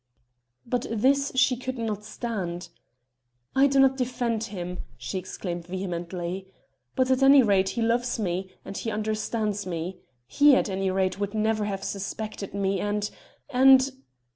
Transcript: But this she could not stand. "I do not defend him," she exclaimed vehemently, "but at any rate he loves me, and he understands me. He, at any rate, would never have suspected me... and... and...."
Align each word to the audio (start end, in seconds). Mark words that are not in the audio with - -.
But 0.65 0.87
this 0.89 1.31
she 1.35 1.55
could 1.55 1.77
not 1.77 2.03
stand. 2.03 2.69
"I 3.55 3.67
do 3.67 3.79
not 3.79 3.97
defend 3.97 4.45
him," 4.45 4.79
she 4.97 5.19
exclaimed 5.19 5.67
vehemently, 5.67 6.47
"but 6.95 7.11
at 7.11 7.21
any 7.21 7.43
rate 7.43 7.69
he 7.77 7.83
loves 7.83 8.17
me, 8.17 8.49
and 8.65 8.75
he 8.75 8.89
understands 8.89 9.67
me. 9.67 9.99
He, 10.25 10.55
at 10.55 10.69
any 10.69 10.89
rate, 10.89 11.19
would 11.19 11.35
never 11.35 11.65
have 11.65 11.83
suspected 11.83 12.55
me... 12.55 12.79
and... 12.79 13.11
and...." 13.51 13.91